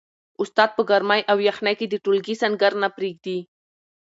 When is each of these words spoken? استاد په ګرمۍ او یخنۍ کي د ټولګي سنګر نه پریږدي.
استاد 0.41 0.69
په 0.77 0.83
ګرمۍ 0.89 1.21
او 1.31 1.37
یخنۍ 1.47 1.73
کي 1.79 1.85
د 1.89 1.95
ټولګي 2.03 2.35
سنګر 2.41 2.71
نه 2.83 2.89
پریږدي. 2.95 3.37